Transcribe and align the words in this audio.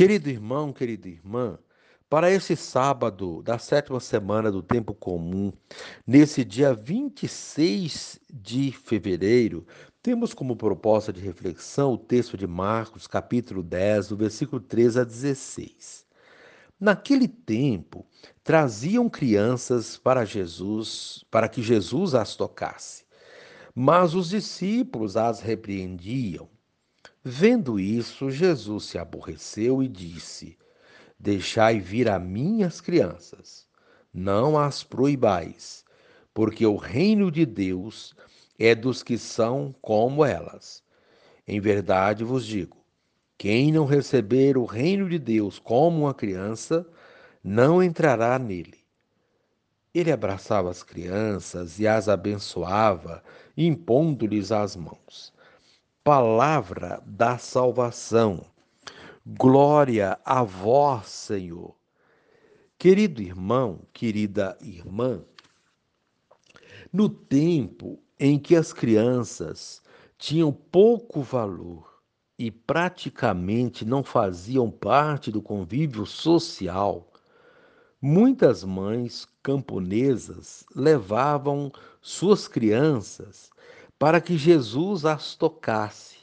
Querido 0.00 0.30
irmão, 0.30 0.72
querida 0.72 1.10
irmã, 1.10 1.58
para 2.08 2.30
esse 2.30 2.56
sábado 2.56 3.42
da 3.42 3.58
sétima 3.58 4.00
semana 4.00 4.50
do 4.50 4.62
tempo 4.62 4.94
comum, 4.94 5.52
nesse 6.06 6.42
dia 6.42 6.72
26 6.72 8.18
de 8.32 8.72
fevereiro, 8.72 9.66
temos 10.02 10.32
como 10.32 10.56
proposta 10.56 11.12
de 11.12 11.20
reflexão 11.20 11.92
o 11.92 11.98
texto 11.98 12.34
de 12.34 12.46
Marcos, 12.46 13.06
capítulo 13.06 13.62
10, 13.62 14.08
do 14.08 14.16
versículo 14.16 14.58
13 14.58 15.00
a 15.00 15.04
16. 15.04 16.06
Naquele 16.80 17.28
tempo, 17.28 18.06
traziam 18.42 19.06
crianças 19.06 19.98
para 19.98 20.24
Jesus, 20.24 21.26
para 21.30 21.46
que 21.46 21.60
Jesus 21.60 22.14
as 22.14 22.34
tocasse. 22.36 23.04
Mas 23.74 24.14
os 24.14 24.30
discípulos 24.30 25.14
as 25.14 25.42
repreendiam. 25.42 26.48
Vendo 27.22 27.78
isso, 27.78 28.30
Jesus 28.30 28.84
se 28.86 28.96
aborreceu 28.96 29.82
e 29.82 29.88
disse: 29.88 30.56
Deixai 31.18 31.78
vir 31.78 32.08
a 32.08 32.18
mim 32.18 32.62
as 32.62 32.80
crianças, 32.80 33.68
não 34.10 34.58
as 34.58 34.82
proibais, 34.82 35.84
porque 36.32 36.64
o 36.64 36.76
reino 36.76 37.30
de 37.30 37.44
Deus 37.44 38.14
é 38.58 38.74
dos 38.74 39.02
que 39.02 39.18
são 39.18 39.74
como 39.82 40.24
elas. 40.24 40.82
Em 41.46 41.60
verdade 41.60 42.24
vos 42.24 42.46
digo: 42.46 42.78
quem 43.36 43.70
não 43.70 43.84
receber 43.84 44.56
o 44.56 44.64
reino 44.64 45.06
de 45.06 45.18
Deus 45.18 45.58
como 45.58 46.04
uma 46.04 46.14
criança, 46.14 46.86
não 47.44 47.82
entrará 47.82 48.38
nele. 48.38 48.78
Ele 49.92 50.10
abraçava 50.10 50.70
as 50.70 50.82
crianças 50.82 51.78
e 51.78 51.86
as 51.86 52.08
abençoava, 52.08 53.22
impondo-lhes 53.58 54.50
as 54.50 54.74
mãos 54.74 55.38
palavra 56.02 57.02
da 57.04 57.36
salvação. 57.36 58.44
Glória 59.26 60.18
a 60.24 60.42
vós, 60.42 61.08
Senhor. 61.08 61.76
Querido 62.78 63.20
irmão, 63.20 63.80
querida 63.92 64.56
irmã, 64.62 65.22
no 66.90 67.10
tempo 67.10 68.02
em 68.18 68.38
que 68.38 68.56
as 68.56 68.72
crianças 68.72 69.82
tinham 70.16 70.50
pouco 70.50 71.20
valor 71.20 72.00
e 72.38 72.50
praticamente 72.50 73.84
não 73.84 74.02
faziam 74.02 74.70
parte 74.70 75.30
do 75.30 75.42
convívio 75.42 76.06
social, 76.06 77.12
muitas 78.00 78.64
mães 78.64 79.28
camponesas 79.42 80.64
levavam 80.74 81.70
suas 82.00 82.48
crianças 82.48 83.50
para 84.00 84.18
que 84.18 84.38
Jesus 84.38 85.04
as 85.04 85.34
tocasse. 85.34 86.16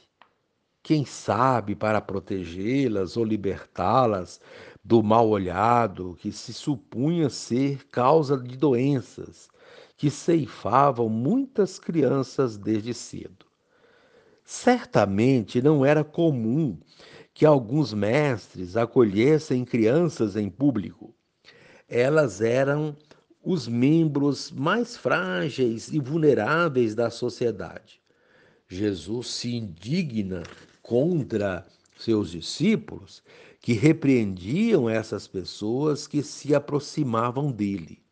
Quem 0.82 1.04
sabe 1.04 1.76
para 1.76 2.00
protegê-las 2.00 3.16
ou 3.16 3.24
libertá-las 3.24 4.40
do 4.82 5.00
mal 5.00 5.28
olhado 5.28 6.16
que 6.18 6.32
se 6.32 6.52
supunha 6.52 7.30
ser 7.30 7.86
causa 7.86 8.36
de 8.36 8.56
doenças 8.56 9.48
que 9.96 10.10
ceifavam 10.10 11.08
muitas 11.08 11.78
crianças 11.78 12.56
desde 12.58 12.92
cedo. 12.92 13.46
Certamente 14.44 15.62
não 15.62 15.84
era 15.84 16.02
comum 16.02 16.76
que 17.32 17.46
alguns 17.46 17.94
mestres 17.94 18.76
acolhessem 18.76 19.64
crianças 19.64 20.34
em 20.34 20.50
público. 20.50 21.14
Elas 21.88 22.40
eram 22.40 22.96
os 23.50 23.66
membros 23.66 24.50
mais 24.50 24.94
frágeis 24.94 25.88
e 25.88 25.98
vulneráveis 25.98 26.94
da 26.94 27.08
sociedade. 27.08 27.98
Jesus 28.68 29.28
se 29.28 29.56
indigna 29.56 30.42
contra 30.82 31.66
seus 31.96 32.30
discípulos 32.30 33.22
que 33.58 33.72
repreendiam 33.72 34.86
essas 34.86 35.26
pessoas 35.26 36.06
que 36.06 36.22
se 36.22 36.54
aproximavam 36.54 37.50
dele. 37.50 38.02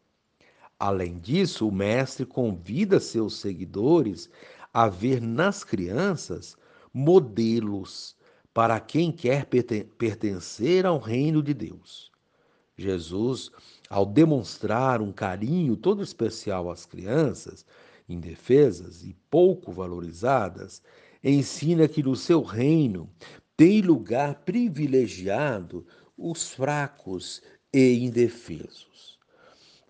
Além 0.78 1.18
disso, 1.18 1.68
o 1.68 1.72
Mestre 1.72 2.24
convida 2.24 2.98
seus 2.98 3.36
seguidores 3.36 4.30
a 4.72 4.88
ver 4.88 5.20
nas 5.20 5.62
crianças 5.62 6.56
modelos 6.94 8.16
para 8.54 8.80
quem 8.80 9.12
quer 9.12 9.44
pertencer 9.44 10.86
ao 10.86 10.98
reino 10.98 11.42
de 11.42 11.52
Deus. 11.52 12.15
Jesus 12.76 13.50
ao 13.88 14.04
demonstrar 14.04 15.00
um 15.00 15.12
carinho 15.12 15.76
todo 15.76 16.02
especial 16.02 16.70
às 16.70 16.84
crianças, 16.84 17.64
indefesas 18.08 19.02
e 19.02 19.16
pouco 19.30 19.72
valorizadas, 19.72 20.82
ensina 21.22 21.88
que 21.88 22.02
no 22.02 22.14
seu 22.14 22.42
reino 22.42 23.08
tem 23.56 23.80
lugar 23.80 24.42
privilegiado 24.44 25.86
os 26.16 26.50
fracos 26.50 27.42
e 27.72 28.04
indefesos. 28.04 29.18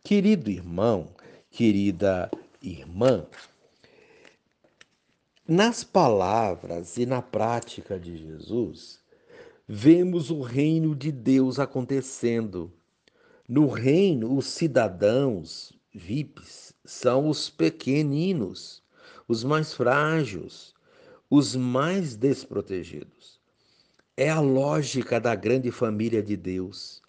Querido 0.03 0.51
irmão, 0.51 1.09
querida 1.51 2.31
irmã, 2.63 3.27
nas 5.47 5.85
palavras 5.85 6.97
e 6.97 7.07
na 7.07 7.23
prática 7.23 7.99
de 7.99 8.17
Jesus, 8.17 9.01
vemos 9.67 10.31
o 10.31 10.41
reino 10.41 10.95
de 10.95 11.11
Deus 11.11 11.59
acontecendo 11.59 12.73
no 13.49 13.69
reino, 13.69 14.37
os 14.37 14.47
cidadãos 14.47 15.73
VIPs 15.95 16.75
são 16.85 17.29
os 17.29 17.49
pequeninos, 17.49 18.83
os 19.29 19.45
mais 19.45 19.73
frágeis, 19.73 20.75
os 21.31 21.55
mais 21.55 22.17
desprotegidos. 22.17 23.39
É 24.17 24.29
a 24.29 24.41
lógica 24.41 25.21
da 25.21 25.33
grande 25.37 25.71
família 25.71 26.21
de 26.21 26.37
Deus. 26.37 27.01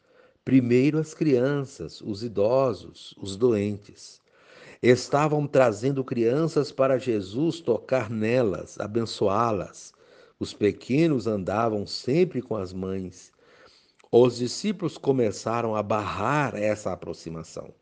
Primeiro 0.46 1.00
as 1.00 1.16
crianças, 1.16 2.02
os 2.02 2.22
idosos, 2.22 3.16
os 3.18 3.36
doentes. 3.36 4.22
Estavam 4.80 5.48
trazendo 5.48 6.04
crianças 6.04 6.72
para 6.72 7.00
Jesus 7.00 7.60
tocar 7.60 8.12
nelas, 8.12 8.80
abençoá-las. 8.80 9.92
Os 10.40 10.54
pequenos 10.54 11.28
andavam 11.28 11.86
sempre 11.86 12.42
com 12.42 12.56
as 12.56 12.74
mães 12.74 13.32
os 14.12 14.38
discípulos 14.38 14.98
começaram 14.98 15.76
a 15.76 15.84
barrar 15.84 16.56
essa 16.56 16.94
aproximação. 16.94 17.74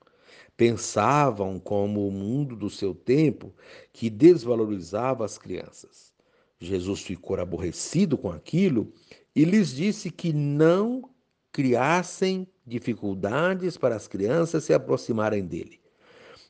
Pensavam 0.58 1.60
como 1.60 2.08
o 2.08 2.12
mundo 2.12 2.56
do 2.56 2.70
seu 2.70 2.96
tempo 2.96 3.54
que 3.94 4.10
desvalorizava 4.10 5.24
as 5.24 5.38
crianças. 5.38 6.14
Jesus 6.60 7.02
ficou 7.02 7.40
aborrecido 7.40 8.18
com 8.18 8.32
aquilo 8.32 8.92
e 9.36 9.44
lhes 9.44 9.76
disse 9.76 10.10
que 10.10 10.34
não 10.34 11.10
criassem 11.52 12.48
dificuldades 12.66 13.78
para 13.78 13.96
as 13.96 14.08
crianças 14.08 14.64
se 14.64 14.74
aproximarem 14.74 15.46
dele. 15.46 15.80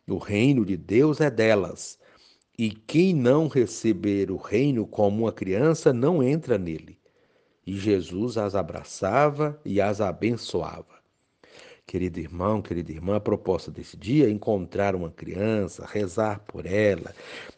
O 0.08 0.18
reino 0.18 0.64
de 0.64 0.78
Deus 0.78 1.20
é 1.20 1.30
delas, 1.30 1.98
e 2.58 2.72
quem 2.72 3.14
não 3.14 3.48
receber 3.48 4.32
o 4.32 4.38
reino 4.38 4.86
como 4.88 5.24
uma 5.24 5.32
criança 5.32 5.92
não 5.94 6.24
entra 6.24 6.58
nele 6.58 6.98
e 7.66 7.76
Jesus 7.76 8.38
as 8.38 8.56
abraçava 8.56 9.60
e 9.66 9.82
as 9.82 10.00
abençoava. 10.00 10.96
Querido 11.86 12.20
irmão, 12.20 12.62
querida 12.62 12.92
irmã, 12.92 13.18
a 13.18 13.20
proposta 13.20 13.72
desse 13.72 13.98
dia 13.98 14.28
é 14.28 14.30
encontrar 14.30 14.96
uma 14.96 15.10
criança, 15.10 15.86
rezar 15.86 16.40
por 16.40 16.66
ela, 16.66 17.14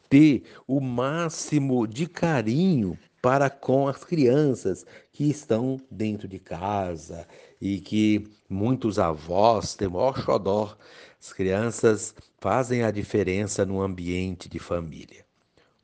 ter 0.10 0.44
o 0.68 0.80
máximo 0.80 1.88
de 1.88 2.08
carinho 2.08 2.98
para 3.22 3.50
com 3.50 3.88
as 3.88 4.04
crianças 4.04 4.86
que 5.12 5.30
estão 5.30 5.78
dentro 5.90 6.28
de 6.28 6.40
casa 6.40 7.28
e 7.62 7.80
que 7.80 8.28
muitos 8.50 9.00
avós 9.00 9.76
têm 9.76 9.88
maior 9.88 10.20
xodó. 10.20 10.78
As 11.20 11.34
crianças 11.34 12.14
fazem 12.38 12.84
a 12.84 12.92
diferença 12.92 13.66
no 13.66 13.82
ambiente 13.82 14.48
de 14.48 14.60
família. 14.60 15.26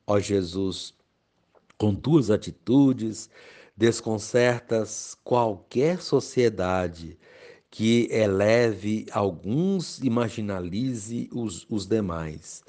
Ó 0.06 0.18
Jesus, 0.20 0.94
com 1.76 1.94
tuas 1.94 2.30
atitudes, 2.30 3.28
desconcertas 3.76 5.16
qualquer 5.24 6.00
sociedade 6.00 7.18
que 7.70 8.08
eleve 8.10 9.06
alguns 9.10 9.98
e 9.98 10.08
marginalize 10.08 11.28
os, 11.32 11.66
os 11.68 11.86
demais. 11.86 12.62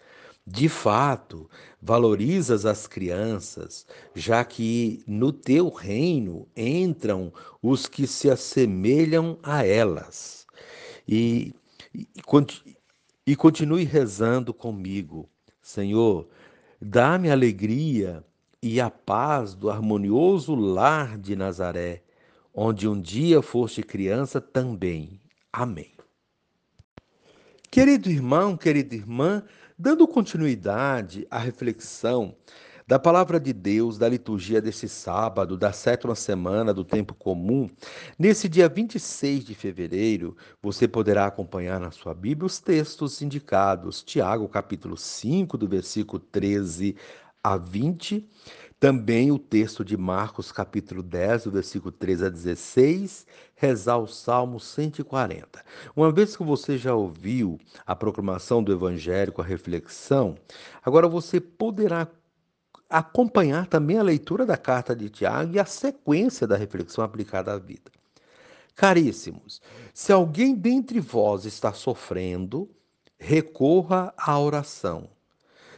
De 0.48 0.70
fato, 0.70 1.50
valorizas 1.82 2.68
as 2.68 2.86
crianças, 2.86 3.88
já 4.14 4.46
que 4.46 5.04
no 5.08 5.34
teu 5.34 5.70
reino 5.70 6.48
entram 6.56 7.34
os 7.64 7.88
que 7.88 8.06
se 8.06 8.30
assemelham 8.30 9.40
a 9.42 9.66
elas. 9.66 10.46
E, 11.08 11.52
e, 11.94 12.08
e 13.26 13.36
continue 13.36 13.84
rezando 13.86 14.54
comigo, 14.54 15.28
Senhor, 15.60 16.28
dá-me 16.80 17.32
alegria 17.32 18.24
e 18.62 18.80
a 18.80 18.92
paz 18.92 19.56
do 19.56 19.70
harmonioso 19.70 20.54
lar 20.54 21.18
de 21.18 21.36
Nazaré, 21.36 22.04
onde 22.54 22.88
um 22.88 23.02
dia 23.02 23.42
foste 23.42 23.82
criança 23.82 24.40
também. 24.40 25.20
Amém. 25.52 25.92
Querido 27.72 28.10
irmão, 28.10 28.56
querida 28.56 28.96
irmã, 28.96 29.44
dando 29.78 30.08
continuidade 30.08 31.28
à 31.30 31.38
reflexão 31.38 32.36
da 32.88 33.00
palavra 33.00 33.40
de 33.40 33.52
Deus, 33.52 33.98
da 33.98 34.08
liturgia 34.08 34.62
desse 34.62 34.88
sábado, 34.88 35.58
da 35.58 35.72
sétima 35.72 36.14
semana 36.14 36.72
do 36.72 36.86
tempo 36.86 37.16
comum, 37.16 37.68
nesse 38.18 38.48
dia 38.48 38.70
26 38.70 39.44
de 39.44 39.56
fevereiro, 39.56 40.38
você 40.62 40.88
poderá 40.88 41.26
acompanhar 41.26 41.80
na 41.80 41.90
sua 41.90 42.14
Bíblia 42.14 42.46
os 42.46 42.60
textos 42.60 43.24
indicados, 43.24 44.04
Tiago, 44.04 44.48
capítulo 44.48 44.96
5, 44.96 45.58
do 45.58 45.68
versículo 45.68 46.20
13 46.20 46.96
a 47.44 47.58
20, 47.58 48.28
também 48.86 49.32
o 49.32 49.40
texto 49.40 49.84
de 49.84 49.98
Marcos, 49.98 50.52
capítulo 50.52 51.02
10, 51.02 51.46
do 51.46 51.52
versículo 51.52 51.92
13 51.92 52.26
a 52.26 52.30
16, 52.30 53.26
rezar 53.56 53.98
o 53.98 54.06
Salmo 54.06 54.60
140. 54.60 55.66
Uma 55.96 56.12
vez 56.12 56.38
que 56.38 56.44
você 56.44 56.78
já 56.78 56.94
ouviu 56.94 57.60
a 57.84 57.96
proclamação 57.96 58.64
do 58.64 58.72
Evangelho 58.72 59.32
com 59.32 59.42
a 59.42 59.44
reflexão, 59.44 60.38
agora 60.84 61.08
você 61.08 61.42
poderá 61.42 62.08
acompanhar 62.88 63.66
também 63.66 63.98
a 63.98 64.04
leitura 64.04 64.46
da 64.46 64.56
carta 64.56 64.96
de 64.96 65.10
Tiago 65.10 65.56
e 65.56 65.60
a 65.60 65.66
sequência 65.66 66.46
da 66.46 66.56
reflexão 66.56 67.04
aplicada 67.04 67.54
à 67.54 67.58
vida. 67.58 67.92
Caríssimos, 68.76 69.64
se 69.96 70.12
alguém 70.12 70.54
dentre 70.54 71.00
vós 71.00 71.46
está 71.46 71.74
sofrendo, 71.74 72.70
recorra 73.18 74.14
à 74.16 74.40
oração. 74.40 75.10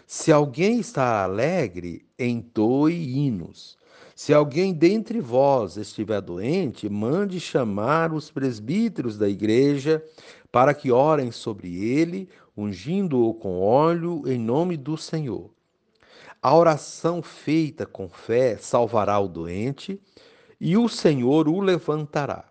Se 0.05 0.29
alguém 0.29 0.81
está 0.81 1.23
alegre, 1.23 2.06
entoe 2.17 2.93
hinos. 2.93 3.77
Se 4.15 4.33
alguém 4.33 4.73
dentre 4.73 5.19
vós 5.19 5.77
estiver 5.77 6.21
doente, 6.21 6.89
mande 6.89 7.39
chamar 7.39 8.11
os 8.11 8.31
presbíteros 8.31 9.17
da 9.17 9.29
igreja 9.29 10.03
para 10.51 10.73
que 10.73 10.91
orem 10.91 11.31
sobre 11.31 11.83
ele, 11.83 12.27
ungindo-o 12.55 13.33
com 13.35 13.59
óleo 13.59 14.23
em 14.25 14.39
nome 14.39 14.75
do 14.75 14.97
Senhor. 14.97 15.51
A 16.41 16.55
oração 16.55 17.21
feita 17.21 17.85
com 17.85 18.09
fé 18.09 18.57
salvará 18.57 19.19
o 19.19 19.27
doente 19.27 20.01
e 20.59 20.75
o 20.77 20.87
Senhor 20.87 21.47
o 21.47 21.59
levantará. 21.59 22.49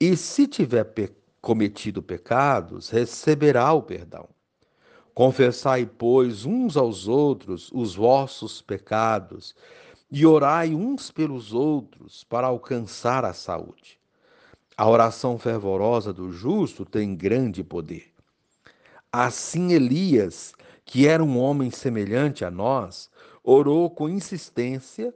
E 0.00 0.16
se 0.16 0.46
tiver 0.46 0.84
pe 0.84 1.10
cometido 1.40 2.02
pecados, 2.02 2.90
receberá 2.90 3.72
o 3.72 3.82
perdão. 3.82 4.28
Confessai, 5.18 5.84
pois, 5.84 6.46
uns 6.46 6.76
aos 6.76 7.08
outros 7.08 7.72
os 7.74 7.96
vossos 7.96 8.62
pecados 8.62 9.52
e 10.08 10.24
orai 10.24 10.72
uns 10.72 11.10
pelos 11.10 11.52
outros 11.52 12.22
para 12.22 12.46
alcançar 12.46 13.24
a 13.24 13.32
saúde. 13.32 13.98
A 14.76 14.88
oração 14.88 15.36
fervorosa 15.36 16.12
do 16.12 16.30
justo 16.30 16.84
tem 16.84 17.16
grande 17.16 17.64
poder. 17.64 18.12
Assim 19.10 19.72
Elias 19.72 20.54
que 20.84 21.08
era 21.08 21.24
um 21.24 21.36
homem 21.36 21.68
semelhante 21.72 22.44
a 22.44 22.50
nós, 22.52 23.10
orou 23.42 23.90
com 23.90 24.08
insistência 24.08 25.12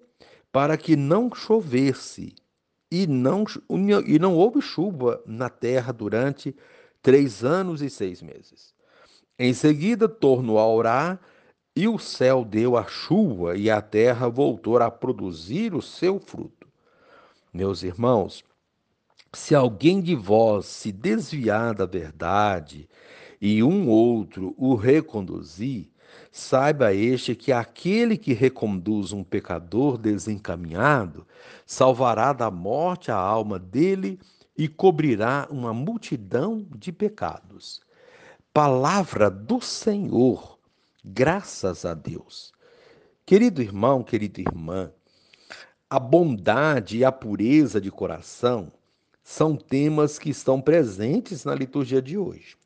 para 0.50 0.76
que 0.76 0.96
não 0.96 1.32
chovesse 1.32 2.34
e 2.90 3.06
não, 3.06 3.44
e 4.04 4.18
não 4.18 4.34
houve 4.34 4.60
chuva 4.60 5.22
na 5.24 5.48
terra 5.48 5.92
durante 5.92 6.56
três 7.00 7.44
anos 7.44 7.80
e 7.80 7.88
seis 7.88 8.20
meses. 8.20 8.74
Em 9.44 9.52
seguida, 9.52 10.08
tornou 10.08 10.56
a 10.56 10.68
orar 10.68 11.20
e 11.74 11.88
o 11.88 11.98
céu 11.98 12.44
deu 12.44 12.76
a 12.76 12.86
chuva 12.86 13.56
e 13.56 13.68
a 13.68 13.82
terra 13.82 14.28
voltou 14.28 14.78
a 14.78 14.88
produzir 14.88 15.74
o 15.74 15.82
seu 15.82 16.20
fruto. 16.20 16.68
Meus 17.52 17.82
irmãos, 17.82 18.44
se 19.32 19.52
alguém 19.52 20.00
de 20.00 20.14
vós 20.14 20.66
se 20.66 20.92
desviar 20.92 21.74
da 21.74 21.84
verdade 21.86 22.88
e 23.40 23.64
um 23.64 23.88
outro 23.88 24.54
o 24.56 24.76
reconduzir, 24.76 25.90
saiba 26.30 26.94
este 26.94 27.34
que 27.34 27.50
aquele 27.50 28.16
que 28.16 28.32
reconduz 28.32 29.12
um 29.12 29.24
pecador 29.24 29.98
desencaminhado 29.98 31.26
salvará 31.66 32.32
da 32.32 32.48
morte 32.48 33.10
a 33.10 33.16
alma 33.16 33.58
dele 33.58 34.20
e 34.56 34.68
cobrirá 34.68 35.48
uma 35.50 35.74
multidão 35.74 36.64
de 36.78 36.92
pecados. 36.92 37.80
Palavra 38.52 39.30
do 39.30 39.60
Senhor, 39.60 40.58
graças 41.04 41.84
a 41.84 41.94
Deus. 41.94 42.52
Querido 43.24 43.62
irmão, 43.62 44.02
querida 44.02 44.40
irmã, 44.40 44.92
a 45.88 45.98
bondade 45.98 46.98
e 46.98 47.04
a 47.04 47.12
pureza 47.12 47.80
de 47.80 47.90
coração 47.90 48.72
são 49.22 49.56
temas 49.56 50.18
que 50.18 50.30
estão 50.30 50.60
presentes 50.60 51.44
na 51.44 51.54
liturgia 51.54 52.02
de 52.02 52.18
hoje 52.18 52.56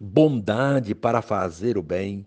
bondade 0.00 0.94
para 0.94 1.22
fazer 1.22 1.78
o 1.78 1.82
bem, 1.82 2.26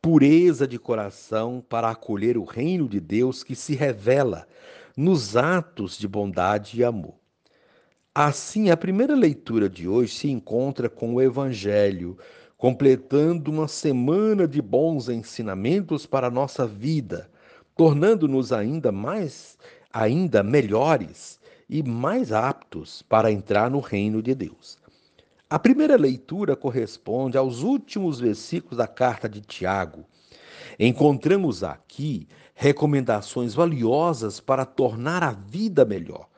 pureza 0.00 0.66
de 0.66 0.78
coração 0.78 1.64
para 1.66 1.90
acolher 1.90 2.36
o 2.36 2.44
reino 2.44 2.88
de 2.88 3.00
Deus 3.00 3.42
que 3.42 3.54
se 3.54 3.74
revela 3.74 4.46
nos 4.96 5.36
atos 5.36 5.96
de 5.98 6.06
bondade 6.06 6.80
e 6.80 6.84
amor. 6.84 7.19
Assim, 8.14 8.70
a 8.70 8.76
primeira 8.76 9.14
leitura 9.14 9.68
de 9.68 9.86
hoje 9.86 10.12
se 10.12 10.28
encontra 10.28 10.90
com 10.90 11.14
o 11.14 11.22
Evangelho, 11.22 12.18
completando 12.58 13.52
uma 13.52 13.68
semana 13.68 14.48
de 14.48 14.60
bons 14.60 15.08
ensinamentos 15.08 16.06
para 16.06 16.26
a 16.26 16.30
nossa 16.30 16.66
vida, 16.66 17.30
tornando-nos 17.76 18.52
ainda 18.52 18.90
mais, 18.90 19.56
ainda 19.92 20.42
melhores 20.42 21.38
e 21.68 21.84
mais 21.84 22.32
aptos 22.32 23.00
para 23.02 23.30
entrar 23.30 23.70
no 23.70 23.78
reino 23.78 24.20
de 24.20 24.34
Deus. 24.34 24.76
A 25.48 25.56
primeira 25.56 25.94
leitura 25.94 26.56
corresponde 26.56 27.38
aos 27.38 27.62
últimos 27.62 28.18
versículos 28.18 28.78
da 28.78 28.88
carta 28.88 29.28
de 29.28 29.40
Tiago. 29.40 30.04
Encontramos 30.80 31.62
aqui 31.62 32.26
recomendações 32.54 33.54
valiosas 33.54 34.40
para 34.40 34.64
tornar 34.64 35.22
a 35.22 35.30
vida 35.30 35.84
melhor. 35.84 36.28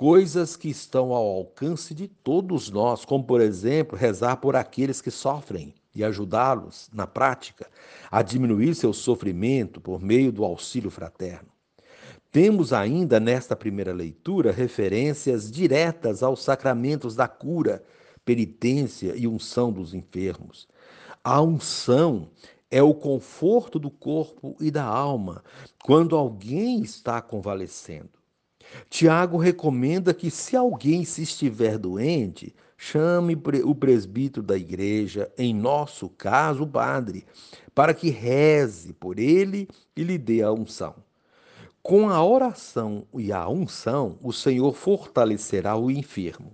Coisas 0.00 0.56
que 0.56 0.70
estão 0.70 1.12
ao 1.12 1.26
alcance 1.26 1.92
de 1.92 2.08
todos 2.08 2.70
nós, 2.70 3.04
como, 3.04 3.22
por 3.22 3.38
exemplo, 3.38 3.98
rezar 3.98 4.38
por 4.38 4.56
aqueles 4.56 5.02
que 5.02 5.10
sofrem 5.10 5.74
e 5.94 6.02
ajudá-los, 6.02 6.88
na 6.90 7.06
prática, 7.06 7.66
a 8.10 8.22
diminuir 8.22 8.74
seu 8.74 8.94
sofrimento 8.94 9.78
por 9.78 10.00
meio 10.00 10.32
do 10.32 10.42
auxílio 10.42 10.90
fraterno. 10.90 11.50
Temos 12.32 12.72
ainda 12.72 13.20
nesta 13.20 13.54
primeira 13.54 13.92
leitura 13.92 14.52
referências 14.52 15.50
diretas 15.50 16.22
aos 16.22 16.42
sacramentos 16.42 17.14
da 17.14 17.28
cura 17.28 17.84
penitência 18.24 19.12
e 19.14 19.26
unção 19.26 19.70
dos 19.70 19.92
enfermos. 19.92 20.66
A 21.22 21.42
unção 21.42 22.30
é 22.70 22.82
o 22.82 22.94
conforto 22.94 23.78
do 23.78 23.90
corpo 23.90 24.56
e 24.58 24.70
da 24.70 24.84
alma 24.84 25.44
quando 25.84 26.16
alguém 26.16 26.80
está 26.80 27.20
convalescendo. 27.20 28.19
Tiago 28.88 29.36
recomenda 29.36 30.12
que, 30.14 30.30
se 30.30 30.56
alguém 30.56 31.04
se 31.04 31.22
estiver 31.22 31.78
doente, 31.78 32.54
chame 32.76 33.40
o 33.64 33.74
presbítero 33.74 34.44
da 34.44 34.56
igreja, 34.56 35.30
em 35.36 35.54
nosso 35.54 36.08
caso, 36.08 36.62
o 36.62 36.66
padre, 36.66 37.26
para 37.74 37.92
que 37.92 38.10
reze 38.10 38.92
por 38.92 39.18
ele 39.18 39.68
e 39.96 40.02
lhe 40.02 40.16
dê 40.16 40.42
a 40.42 40.52
unção. 40.52 40.94
Com 41.82 42.08
a 42.08 42.24
oração 42.24 43.06
e 43.14 43.32
a 43.32 43.48
unção, 43.48 44.18
o 44.22 44.32
Senhor 44.32 44.74
fortalecerá 44.74 45.76
o 45.76 45.90
enfermo. 45.90 46.52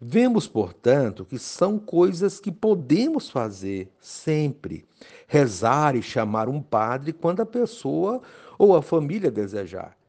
Vemos, 0.00 0.48
portanto, 0.48 1.26
que 1.26 1.38
são 1.38 1.78
coisas 1.78 2.40
que 2.40 2.50
podemos 2.50 3.28
fazer 3.28 3.92
sempre. 4.00 4.84
Rezar 5.28 5.94
e 5.94 6.02
chamar 6.02 6.48
um 6.48 6.62
padre 6.62 7.12
quando 7.12 7.40
a 7.40 7.46
pessoa 7.46 8.22
ou 8.58 8.74
a 8.74 8.82
família 8.82 9.30
desejar. 9.30 9.99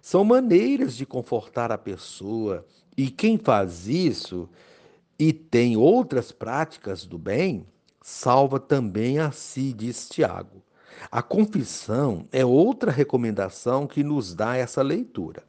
São 0.00 0.24
maneiras 0.24 0.96
de 0.96 1.04
confortar 1.04 1.70
a 1.70 1.78
pessoa, 1.78 2.66
e 2.96 3.10
quem 3.10 3.38
faz 3.38 3.86
isso 3.86 4.48
e 5.18 5.32
tem 5.32 5.76
outras 5.76 6.32
práticas 6.32 7.04
do 7.04 7.18
bem, 7.18 7.66
salva 8.02 8.58
também 8.58 9.18
a 9.18 9.30
si, 9.30 9.72
diz 9.72 10.08
Tiago. 10.08 10.62
A 11.10 11.22
confissão 11.22 12.26
é 12.32 12.44
outra 12.44 12.90
recomendação 12.90 13.86
que 13.86 14.02
nos 14.02 14.34
dá 14.34 14.56
essa 14.56 14.82
leitura 14.82 15.44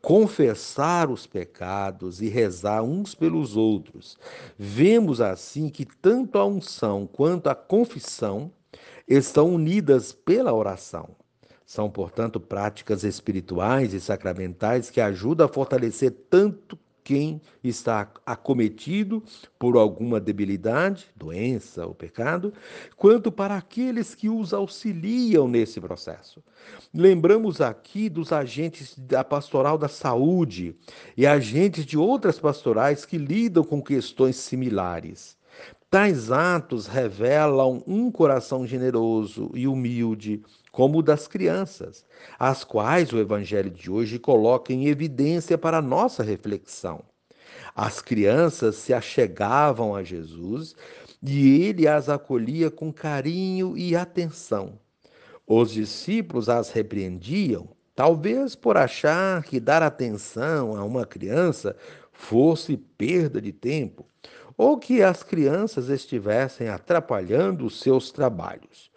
confessar 0.00 1.10
os 1.10 1.26
pecados 1.26 2.22
e 2.22 2.28
rezar 2.28 2.82
uns 2.82 3.14
pelos 3.14 3.56
outros. 3.56 4.16
Vemos 4.58 5.20
assim 5.20 5.68
que 5.68 5.84
tanto 5.84 6.38
a 6.38 6.46
unção 6.46 7.06
quanto 7.06 7.48
a 7.48 7.54
confissão 7.54 8.50
estão 9.06 9.54
unidas 9.54 10.12
pela 10.12 10.54
oração. 10.54 11.19
São, 11.70 11.88
portanto, 11.88 12.40
práticas 12.40 13.04
espirituais 13.04 13.94
e 13.94 14.00
sacramentais 14.00 14.90
que 14.90 15.00
ajudam 15.00 15.46
a 15.46 15.48
fortalecer 15.48 16.10
tanto 16.28 16.76
quem 17.04 17.40
está 17.62 18.10
acometido 18.26 19.22
por 19.56 19.76
alguma 19.76 20.18
debilidade, 20.18 21.06
doença 21.14 21.86
ou 21.86 21.94
pecado, 21.94 22.52
quanto 22.96 23.30
para 23.30 23.56
aqueles 23.56 24.16
que 24.16 24.28
os 24.28 24.52
auxiliam 24.52 25.46
nesse 25.46 25.80
processo. 25.80 26.42
Lembramos 26.92 27.60
aqui 27.60 28.08
dos 28.08 28.32
agentes 28.32 28.98
da 28.98 29.22
pastoral 29.22 29.78
da 29.78 29.86
saúde 29.86 30.74
e 31.16 31.24
agentes 31.24 31.86
de 31.86 31.96
outras 31.96 32.40
pastorais 32.40 33.04
que 33.04 33.16
lidam 33.16 33.62
com 33.62 33.80
questões 33.80 34.34
similares. 34.34 35.38
Tais 35.90 36.30
atos 36.30 36.86
revelam 36.86 37.82
um 37.84 38.12
coração 38.12 38.64
generoso 38.64 39.50
e 39.52 39.66
humilde, 39.66 40.40
como 40.70 40.98
o 40.98 41.02
das 41.02 41.26
crianças, 41.26 42.06
as 42.38 42.62
quais 42.62 43.12
o 43.12 43.18
Evangelho 43.18 43.72
de 43.72 43.90
hoje 43.90 44.16
coloca 44.16 44.72
em 44.72 44.86
evidência 44.86 45.58
para 45.58 45.82
nossa 45.82 46.22
reflexão. 46.22 47.02
As 47.74 48.00
crianças 48.00 48.76
se 48.76 48.94
achegavam 48.94 49.92
a 49.92 50.04
Jesus 50.04 50.76
e 51.20 51.60
ele 51.60 51.88
as 51.88 52.08
acolhia 52.08 52.70
com 52.70 52.92
carinho 52.92 53.76
e 53.76 53.96
atenção. 53.96 54.78
Os 55.44 55.72
discípulos 55.72 56.48
as 56.48 56.70
repreendiam, 56.70 57.68
talvez 57.96 58.54
por 58.54 58.76
achar 58.76 59.42
que 59.42 59.58
dar 59.58 59.82
atenção 59.82 60.76
a 60.76 60.84
uma 60.84 61.04
criança 61.04 61.74
fosse 62.12 62.76
perda 62.76 63.40
de 63.40 63.50
tempo, 63.50 64.06
ou 64.60 64.76
que 64.76 65.02
as 65.02 65.22
crianças 65.22 65.88
estivessem 65.88 66.68
atrapalhando 66.68 67.64
os 67.64 67.80
seus 67.80 68.12
trabalhos. 68.12 68.90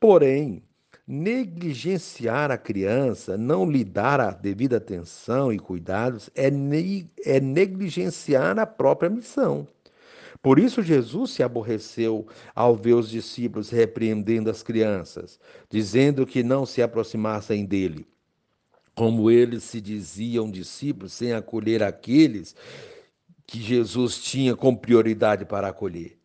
Porém, 0.00 0.64
negligenciar 1.06 2.50
a 2.50 2.58
criança, 2.58 3.38
não 3.38 3.70
lhe 3.70 3.84
dar 3.84 4.20
a 4.20 4.32
devida 4.32 4.78
atenção 4.78 5.52
e 5.52 5.60
cuidados, 5.60 6.28
é, 6.34 6.50
ne 6.50 7.08
é 7.24 7.38
negligenciar 7.38 8.58
a 8.58 8.66
própria 8.66 9.08
missão. 9.08 9.68
Por 10.42 10.58
isso, 10.58 10.82
Jesus 10.82 11.30
se 11.30 11.42
aborreceu 11.44 12.26
ao 12.52 12.74
ver 12.74 12.94
os 12.94 13.08
discípulos 13.08 13.70
repreendendo 13.70 14.50
as 14.50 14.60
crianças, 14.60 15.38
dizendo 15.70 16.26
que 16.26 16.42
não 16.42 16.66
se 16.66 16.82
aproximassem 16.82 17.64
dele. 17.64 18.04
Como 18.92 19.30
eles 19.30 19.62
se 19.62 19.80
diziam 19.80 20.50
discípulos 20.50 21.12
sem 21.12 21.32
acolher 21.32 21.80
aqueles 21.80 22.56
que 23.46 23.60
Jesus 23.60 24.18
tinha 24.18 24.56
como 24.56 24.78
prioridade 24.78 25.44
para 25.44 25.68
acolher. 25.68 26.18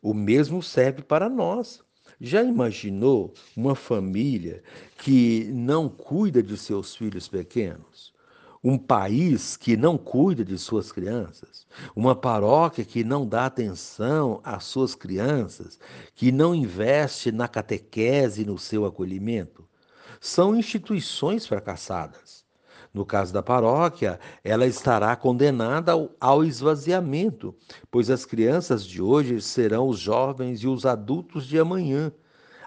O 0.00 0.14
mesmo 0.14 0.62
serve 0.62 1.02
para 1.02 1.28
nós. 1.28 1.82
Já 2.20 2.42
imaginou 2.42 3.34
uma 3.56 3.74
família 3.74 4.62
que 4.98 5.50
não 5.52 5.88
cuida 5.88 6.42
de 6.42 6.56
seus 6.56 6.94
filhos 6.94 7.28
pequenos? 7.28 8.14
Um 8.62 8.78
país 8.78 9.58
que 9.58 9.76
não 9.76 9.98
cuida 9.98 10.42
de 10.42 10.56
suas 10.56 10.90
crianças? 10.90 11.66
Uma 11.94 12.14
paróquia 12.14 12.84
que 12.84 13.04
não 13.04 13.26
dá 13.26 13.44
atenção 13.44 14.40
às 14.42 14.64
suas 14.64 14.94
crianças? 14.94 15.78
Que 16.14 16.32
não 16.32 16.54
investe 16.54 17.30
na 17.30 17.46
catequese 17.46 18.42
e 18.42 18.46
no 18.46 18.58
seu 18.58 18.86
acolhimento? 18.86 19.68
São 20.20 20.56
instituições 20.56 21.46
fracassadas. 21.46 22.43
No 22.94 23.04
caso 23.04 23.32
da 23.32 23.42
paróquia, 23.42 24.20
ela 24.44 24.68
estará 24.68 25.16
condenada 25.16 25.92
ao, 26.20 26.44
esvaziamento, 26.44 27.52
pois 27.90 28.08
as 28.08 28.24
crianças 28.24 28.86
de 28.86 29.02
hoje 29.02 29.40
serão 29.40 29.88
os 29.88 29.98
jovens 29.98 30.60
e 30.60 30.68
os 30.68 30.86
adultos 30.86 31.44
de 31.44 31.58
amanhã. 31.58 32.12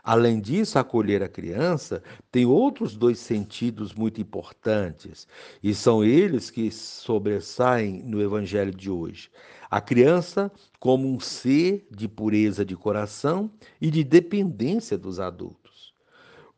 Além 0.04 0.42
disso, 0.42 0.78
acolher 0.78 1.24
a 1.24 1.30
criança 1.30 2.04
tem 2.30 2.46
outros 2.46 2.96
dois 2.96 3.20
sentidos 3.20 3.94
muito 3.94 4.20
importantes, 4.20 5.28
e 5.64 5.74
são 5.74 6.04
eles 6.04 6.50
que 6.50 6.70
sobressaem 6.72 8.04
no 8.04 8.22
evangelho 8.22 8.74
de 8.74 8.90
hoje. 8.90 9.30
A 9.70 9.80
criança 9.80 10.52
como 10.78 11.08
um 11.08 11.22
ser 11.22 11.88
de 11.90 12.08
pureza 12.08 12.66
de 12.66 12.76
coração 12.76 13.50
e 13.80 13.90
de 13.90 14.04
dependência 14.04 14.98
dos 14.98 15.22
adultos. 15.22 15.67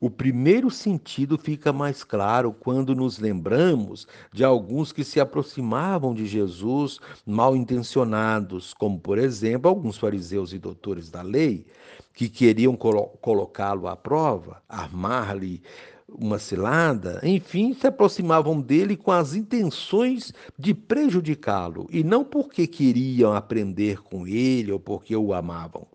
O 0.01 0.10
primeiro 0.10 0.72
sentido 0.72 1.38
fica 1.38 1.74
mais 1.74 2.06
claro 2.06 2.53
quando 2.53 2.96
nos 2.96 3.20
lembramos 3.20 4.08
de 4.32 4.46
alguns 4.46 4.94
que 4.94 5.03
se 5.03 5.20
aproximavam 5.20 6.13
de 6.13 6.25
Jesus 6.25 7.00
mal 7.25 7.53
intencionados, 7.53 8.74
como, 8.74 8.98
por 8.98 9.18
exemplo, 9.18 9.68
alguns 9.70 9.98
fariseus 9.98 10.53
e 10.53 10.58
doutores 10.58 11.10
da 11.10 11.22
lei, 11.22 11.65
que 12.13 12.29
queriam 12.29 12.77
colo 12.77 13.08
colocá-lo 13.20 13.89
à 13.89 13.96
prova, 13.98 14.63
armar-lhe 14.70 15.62
uma 16.08 16.39
cilada, 16.39 17.20
enfim, 17.22 17.74
se 17.74 17.86
aproximavam 17.86 18.62
dele 18.62 18.96
com 18.96 19.12
as 19.12 19.34
intenções 19.34 20.34
de 20.58 20.74
prejudicá-lo 20.74 21.89
e 21.91 22.06
não 22.06 22.24
porque 22.24 22.65
queriam 22.68 23.34
aprender 23.34 24.01
com 24.01 24.25
ele 24.25 24.72
ou 24.72 24.79
porque 24.79 25.13
o 25.13 25.34
amavam. 25.34 25.86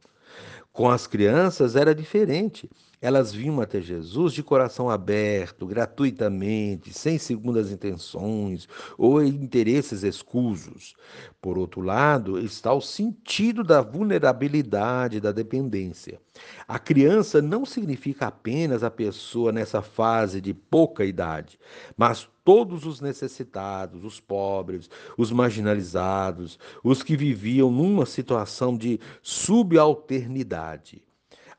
Com 0.74 0.90
as 0.90 1.06
crianças 1.06 1.74
era 1.74 1.94
diferente. 1.94 2.68
Elas 3.04 3.34
vinham 3.34 3.60
até 3.60 3.82
Jesus 3.82 4.32
de 4.32 4.42
coração 4.42 4.88
aberto, 4.88 5.66
gratuitamente, 5.66 6.90
sem 6.90 7.18
segundas 7.18 7.70
intenções 7.70 8.66
ou 8.96 9.22
interesses 9.22 10.02
escusos. 10.02 10.96
Por 11.38 11.58
outro 11.58 11.82
lado, 11.82 12.38
está 12.38 12.72
o 12.72 12.80
sentido 12.80 13.62
da 13.62 13.82
vulnerabilidade, 13.82 15.20
da 15.20 15.32
dependência. 15.32 16.18
A 16.66 16.78
criança 16.78 17.42
não 17.42 17.66
significa 17.66 18.28
apenas 18.28 18.82
a 18.82 18.90
pessoa 18.90 19.52
nessa 19.52 19.82
fase 19.82 20.40
de 20.40 20.54
pouca 20.54 21.04
idade, 21.04 21.58
mas 21.98 22.26
todos 22.42 22.86
os 22.86 23.02
necessitados, 23.02 24.02
os 24.02 24.18
pobres, 24.18 24.88
os 25.18 25.30
marginalizados, 25.30 26.58
os 26.82 27.02
que 27.02 27.18
viviam 27.18 27.70
numa 27.70 28.06
situação 28.06 28.74
de 28.74 28.98
subalternidade. 29.20 31.02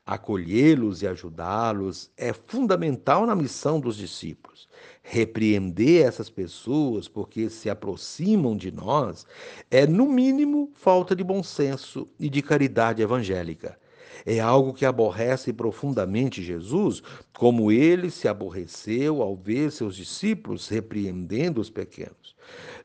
Acolhê-los 0.06 1.02
e 1.02 1.06
ajudá-los 1.08 2.12
é 2.16 2.32
fundamental 2.32 3.26
na 3.26 3.34
missão 3.34 3.80
dos 3.80 3.96
discípulos. 3.96 4.68
Repreender 5.02 6.06
essas 6.06 6.30
pessoas 6.30 7.08
porque 7.08 7.50
se 7.50 7.68
aproximam 7.68 8.56
de 8.56 8.70
nós 8.70 9.26
é, 9.68 9.84
no 9.84 10.06
mínimo, 10.06 10.70
falta 10.74 11.16
de 11.16 11.24
bom 11.24 11.42
senso 11.42 12.06
e 12.20 12.30
de 12.30 12.40
caridade 12.40 13.02
evangélica. 13.02 13.76
É 14.24 14.38
algo 14.38 14.72
que 14.72 14.86
aborrece 14.86 15.52
profundamente 15.52 16.40
Jesus, 16.40 17.02
como 17.32 17.72
ele 17.72 18.08
se 18.08 18.28
aborreceu 18.28 19.20
ao 19.20 19.34
ver 19.34 19.72
seus 19.72 19.96
discípulos 19.96 20.68
repreendendo 20.68 21.60
os 21.60 21.68
pequenos. 21.68 22.36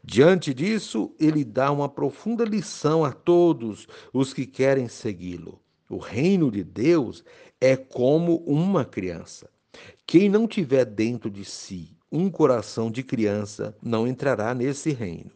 Diante 0.03 0.55
disso, 0.55 1.13
ele 1.19 1.45
dá 1.45 1.71
uma 1.71 1.87
profunda 1.87 2.43
lição 2.43 3.05
a 3.05 3.11
todos 3.11 3.87
os 4.11 4.33
que 4.33 4.47
querem 4.47 4.87
segui-lo. 4.87 5.61
O 5.91 5.97
reino 5.97 6.49
de 6.49 6.63
Deus 6.63 7.21
é 7.59 7.75
como 7.75 8.37
uma 8.45 8.85
criança. 8.85 9.49
Quem 10.07 10.29
não 10.29 10.47
tiver 10.47 10.85
dentro 10.85 11.29
de 11.29 11.43
si 11.43 11.97
um 12.09 12.29
coração 12.29 12.89
de 12.89 13.03
criança 13.03 13.75
não 13.83 14.07
entrará 14.07 14.53
nesse 14.55 14.93
reino. 14.93 15.31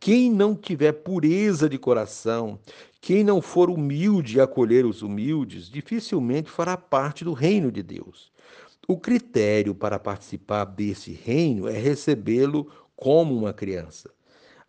Quem 0.00 0.32
não 0.32 0.56
tiver 0.56 0.90
pureza 0.90 1.68
de 1.68 1.78
coração, 1.78 2.58
quem 3.00 3.22
não 3.22 3.40
for 3.40 3.70
humilde 3.70 4.36
e 4.36 4.40
acolher 4.40 4.84
os 4.84 5.00
humildes, 5.00 5.70
dificilmente 5.70 6.50
fará 6.50 6.76
parte 6.76 7.22
do 7.24 7.32
reino 7.32 7.70
de 7.70 7.82
Deus. 7.84 8.32
O 8.88 8.98
critério 8.98 9.76
para 9.76 10.00
participar 10.00 10.64
desse 10.64 11.12
reino 11.12 11.68
é 11.68 11.78
recebê-lo 11.78 12.68
como 12.96 13.32
uma 13.36 13.52
criança. 13.52 14.10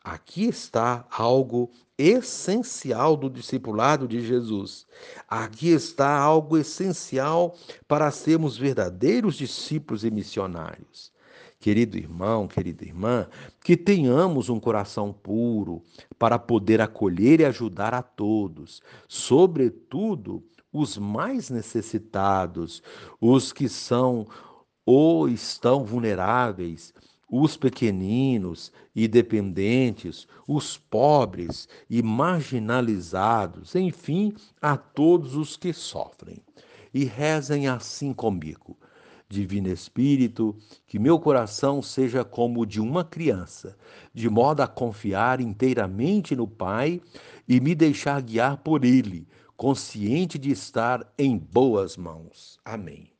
Aqui 0.05 0.45
está 0.45 1.03
algo 1.09 1.71
essencial 1.97 3.17
do 3.17 3.27
discipulado 3.27 4.07
de 4.07 4.21
Jesus. 4.21 4.85
Aqui 5.27 5.69
está 5.69 6.15
algo 6.15 6.59
essencial 6.59 7.55
para 7.87 8.11
sermos 8.11 8.55
verdadeiros 8.55 9.33
discípulos 9.33 10.05
e 10.05 10.11
missionários. 10.11 11.11
Querido 11.59 11.97
irmão, 11.97 12.47
querida 12.47 12.85
irmã, 12.85 13.27
que 13.63 13.75
tenhamos 13.75 14.47
um 14.47 14.59
coração 14.59 15.11
puro 15.11 15.81
para 16.19 16.37
poder 16.37 16.81
acolher 16.81 17.39
e 17.39 17.45
ajudar 17.45 17.95
a 17.95 18.03
todos, 18.03 18.83
sobretudo 19.07 20.43
os 20.71 20.99
mais 20.99 21.49
necessitados, 21.49 22.83
os 23.19 23.51
que 23.51 23.67
são 23.67 24.27
ou 24.85 25.27
estão 25.27 25.83
vulneráveis, 25.83 26.93
os 27.29 27.57
pequeninos 27.57 28.71
e 28.95 29.07
dependentes, 29.07 30.27
os 30.47 30.77
pobres 30.77 31.67
e 31.89 32.01
marginalizados, 32.01 33.75
enfim, 33.75 34.33
a 34.61 34.77
todos 34.77 35.35
os 35.35 35.57
que 35.57 35.73
sofrem. 35.73 36.37
E 36.93 37.03
rezem 37.03 37.67
assim 37.67 38.13
comigo. 38.13 38.77
Divino 39.27 39.69
Espírito, 39.69 40.55
que 40.85 40.99
meu 40.99 41.19
coração 41.19 41.81
seja 41.81 42.23
como 42.23 42.61
o 42.61 42.65
de 42.65 42.79
uma 42.79 43.03
criança, 43.03 43.75
de 44.13 44.29
modo 44.29 44.61
a 44.61 44.67
confiar 44.67 45.41
inteiramente 45.41 46.35
no 46.35 46.47
Pai 46.47 47.01
e 47.47 47.59
me 47.59 47.73
deixar 47.73 48.21
guiar 48.21 48.57
por 48.57 48.85
Ele, 48.85 49.27
consciente 49.57 50.37
de 50.37 50.51
estar 50.51 51.11
em 51.17 51.37
boas 51.37 51.97
mãos. 51.97 52.59
Amém. 52.63 53.14